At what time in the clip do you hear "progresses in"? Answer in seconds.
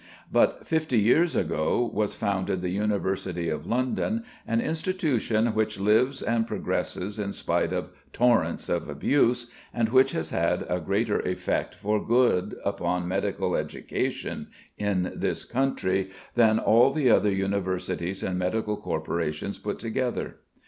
6.47-7.33